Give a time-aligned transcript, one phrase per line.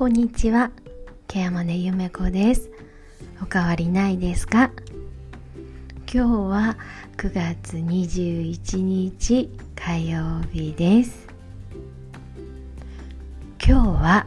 [0.00, 0.70] こんにちは。
[1.28, 2.70] ケアマネゆめこです。
[3.42, 4.70] おかわりないですか？
[6.10, 6.78] 今日は
[7.18, 11.26] 9月21日火曜日です。
[13.62, 14.26] 今日は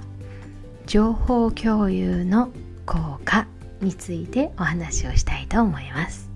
[0.85, 2.51] 情報共有の
[2.85, 3.47] 効果
[3.81, 6.29] についてお話をしたいと思います。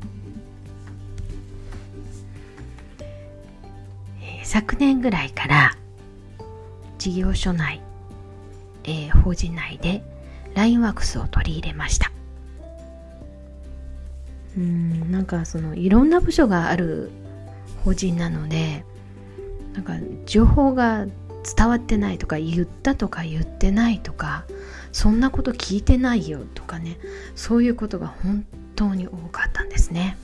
[4.44, 5.78] 昨年ぐらいから
[6.98, 7.84] 事業所内
[8.88, 10.02] えー、法人内で
[10.56, 12.12] LINE ワークスを取り入れました
[14.58, 17.12] うんなんかそのいろんな部署がある
[17.86, 18.84] 法人なので
[19.74, 19.94] なんか
[20.26, 21.06] 情報が
[21.56, 24.46] 伝わってないとか言ったとか言ってないとか
[24.92, 26.98] そんなこと聞いてないよとかね
[27.36, 30.18] そういうことが本当に多かったんですね。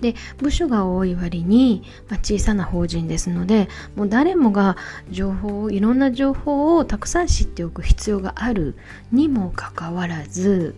[0.00, 4.76] で部署が多い割に、まあ、小さな法人ですのでもう誰もが
[5.10, 8.76] 情報をいろんな情報をたくさん知っておく必要がある
[9.12, 10.74] にもかかわらず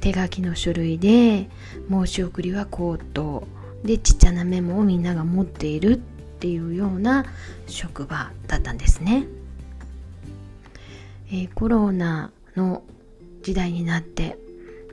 [0.00, 1.48] 手書きの書類で
[1.90, 3.46] 申し送りは口頭
[3.84, 7.24] でちっちゃなメモをみんなが持っているっていうような
[7.66, 9.26] 職場だったんですね。
[11.28, 12.82] えー、コロナの
[13.42, 14.38] 時代になって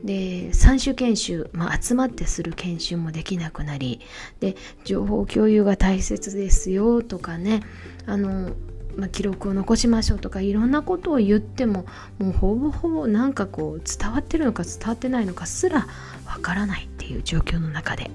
[0.04, 4.02] で3種研修、まあ、集まってする研修もできなくなり
[4.40, 7.62] で情報共有が大切ですよとかね
[8.08, 8.52] あの、
[8.98, 11.86] まあ、記録を残しましょうとかいろんなことを言っても
[12.18, 15.88] もうほぼほぼなんかこう伝わってるのか伝わってないのかすら
[16.26, 18.10] わからないっていう状況の中で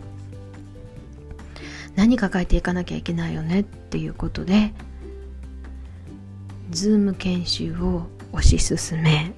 [1.95, 4.75] 何か書いていかなきゃいけないよねっていうことで
[6.73, 9.33] Zoom 研修を推し進め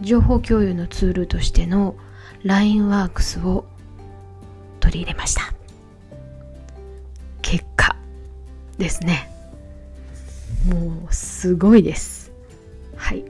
[0.00, 1.94] 情報共有のツールとしての
[2.42, 3.66] LINE ワークスを
[4.80, 5.52] 取り入れました。
[7.42, 7.96] 結果
[8.78, 9.30] ですね。
[10.66, 12.32] もうすごいです。
[12.96, 13.24] はい。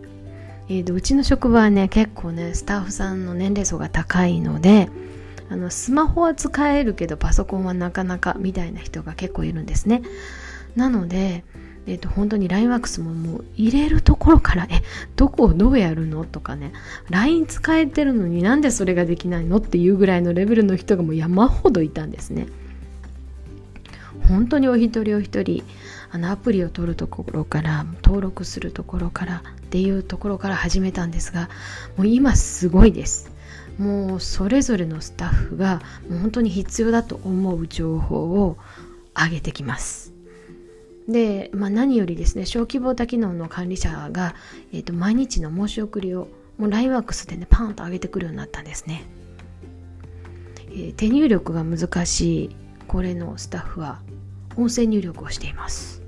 [0.68, 4.88] えーと、うちの職場はね結構ねスタッフさんの年齢層が高いので
[5.48, 10.02] あのスマホは使えるけどパソコンはなかなかみたいな人が結構いるんですね。
[10.76, 11.42] なので
[11.86, 14.82] えーと、本当に LINEWORKS ももう入れるところからえ
[15.16, 16.72] どこをどうやるのとかね。
[17.08, 22.46] LINE 使えてるのになんでそれができないのっていうぐらいのレベルの人がもう山ほどいたんですね。
[24.28, 25.64] 本当にお一人お一人
[26.10, 31.48] あのアプリを取るところから登録するところからっていうところから始めたんですが
[31.96, 33.30] もう今すごいです。
[33.78, 38.58] もうそれぞれのスタッフがもう本当に必要だと思う情報を
[39.16, 40.19] 上げてきます。
[41.10, 44.34] で、まあ、何よりですね小規模多機能の管理者が、
[44.72, 49.02] えーと、毎日の申し送りをもう LINEWORKS でねパンと上げてくるようになったんですね、
[50.68, 52.56] えー、手入力が難しい
[52.86, 54.00] これのスタッフは
[54.56, 56.02] 音声入力をしています。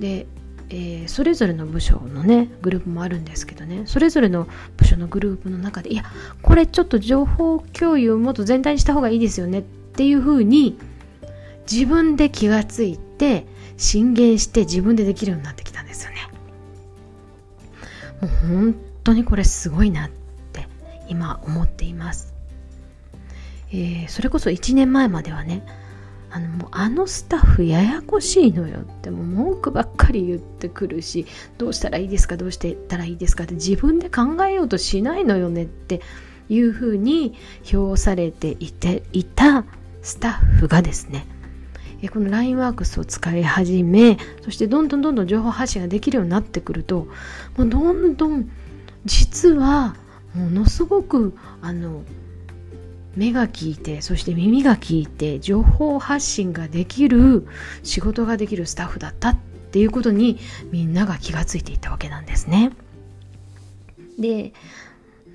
[0.00, 0.26] で、
[0.70, 6.04] えー、それぞれの部署のねグループもあるんですけどねそれぞれの部署のグループの中でいや
[6.40, 10.78] これちょっと情報共有をもっと全体にした方がいいですよねっていうふうに
[11.70, 13.46] 自分で気がついて
[13.76, 16.28] 進言して自分でできるようになってきたんですよね。
[18.22, 20.10] もう本当にこれすごいなっ
[20.52, 20.68] て
[21.08, 22.34] 今思っています、
[23.70, 25.66] えー、それこそ1年前まではね
[26.30, 31.26] あのもうあのスタッフややこしいのよってもう文句ばっかり言ってくるし
[31.58, 36.00] どうしたらいいですかどうしてたらいいですかって自分で考えようとしないのよねって
[36.48, 37.34] いうふうに
[37.64, 39.64] 評されていていた
[40.00, 41.26] スタッフがですね
[42.08, 47.08] この LINEWORKS を使い始めそしてどんどんどんどん情報発信ができるようになってくると
[47.56, 48.50] もうどんどん
[49.04, 49.96] 実は
[50.34, 52.02] ものすごくあの
[53.14, 57.46] 目が利いてそして耳が利いて情報発信ができる
[57.82, 59.38] 仕事ができるスタッフだったっ
[59.72, 60.38] ていうことに
[60.70, 62.72] みんなが気がついていたわけなんですね。
[64.18, 64.52] で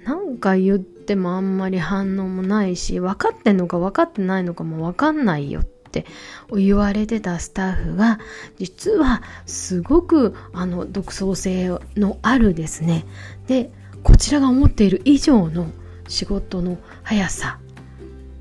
[0.05, 6.05] なんか言ってもあんまり反応もないし分かってんのか分かってないのかも分かんないよってって
[6.53, 8.19] 言われてたスタッフが
[8.59, 13.05] 実はすごくあの独創性のあるですね
[13.47, 13.72] で
[14.03, 15.72] こちらが思っている以上の
[16.07, 17.59] 仕事の速さ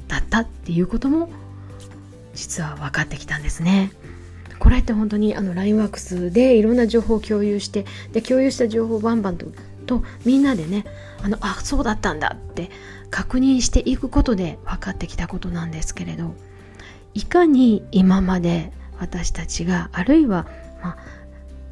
[0.09, 1.31] だったっていうことも
[2.35, 3.91] 実は分かってきたんですね。
[4.59, 9.47] これって本当にあの LINEWORKS でいろんな情報を共有してで共有した情報をバンバンと
[9.87, 10.85] とみんなでね
[11.23, 12.71] あのあそうだったんだって
[13.11, 16.35] 確認していくことで分かってきたことなんですけれど
[17.17, 20.47] いかに今まで私たちがあるいは、
[20.83, 20.97] まあ、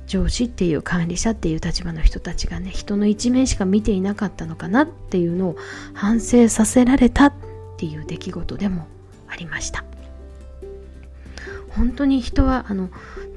[0.06, 5.56] 上司っていう管理者っていう立場の人たちがね人の一面しか見ていなかったのかなっていうのを
[5.93, 7.32] 反省させられたっ
[7.76, 8.87] ていう出来事でも
[9.29, 9.85] ありました。
[11.69, 12.88] 本当に人はあの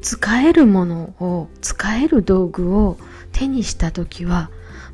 [0.01, 2.98] 使えるものを使える道具を
[3.33, 4.50] 手にした時は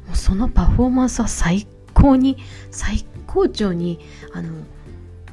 [0.08, 2.38] もうそのパフォーマンスは最高に
[2.72, 4.00] 最高潮に
[4.34, 4.50] あの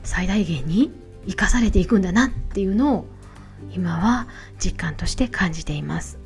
[0.02, 0.92] 最大限に
[1.26, 3.06] 生かされていくんだなっていうのを
[3.74, 4.26] 今は
[4.58, 6.18] 実感として感じています。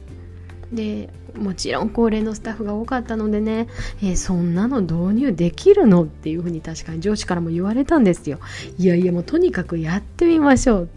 [0.73, 3.69] でもちろん高齢のスタッフが多かったのでね、
[4.02, 8.38] えー、そんなの導入できるのっていうふうに確かに上司からも言われたんですよ。
[8.79, 10.88] いやいやもうとにかくやってみましょう。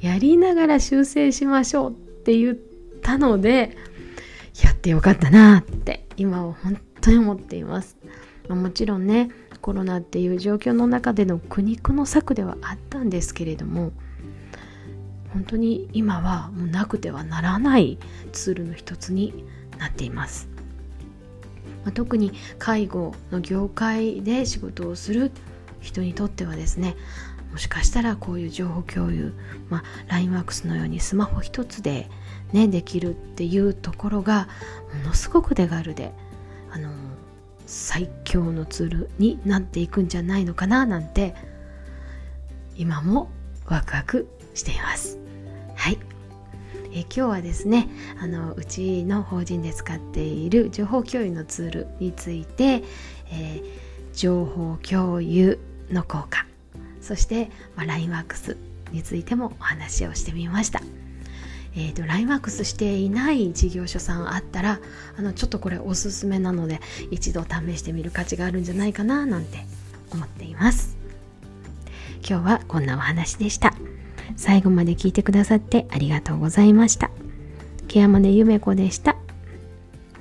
[0.00, 2.56] やりながら修正しましょうって言っ
[3.02, 3.76] たので
[4.62, 7.96] やってよかったなって今は本当に思っています、
[8.48, 9.30] ま、もちろんね
[9.60, 13.92] コロナっていう状況の中での苦肉の策ではあったんですけれども
[15.32, 17.98] 本当に今はもうなくてはならない
[18.32, 19.44] ツールの一つに
[19.78, 20.48] なっています、
[21.84, 25.32] ま、特に介護の業界で仕事をする
[25.80, 26.94] 人にとってはですね
[27.50, 29.32] もしかしたらこういう情報共有、
[29.70, 32.10] まあ、LINEWORKS のようにスマホ一つで、
[32.52, 34.48] ね、できるっていうところが
[35.02, 36.12] ものすごく手軽で
[36.74, 36.90] あの
[37.66, 41.34] 最強のツールになっていくんじゃないのかななんて
[42.76, 43.30] 今も
[43.66, 45.18] ワクワクしています。
[45.76, 45.98] はい。
[46.92, 47.88] え今日はですね
[48.20, 52.84] あのうちの法人で使っている情報共有のツールについて、
[53.32, 53.62] えー、
[54.12, 55.58] 情報共有
[55.90, 56.46] の効果
[57.00, 58.56] そして、まあ、LINEWORKS
[58.92, 60.80] についてもお話をしてみました。
[61.76, 64.80] えーと、LINEWORKS していない事業所さんあったら
[65.16, 66.80] あのちょっとこれおすすめなので
[67.10, 69.58] 一度試してみる価値があるんじゃないかななんて
[70.12, 70.96] 思っています。
[72.26, 73.74] 今日はこんなお話でした。
[74.36, 77.10] 最後まで聞いてくださってありがとうございました。
[77.88, 79.16] ケアマネゆめこでした。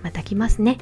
[0.02, 0.78] また来ますね。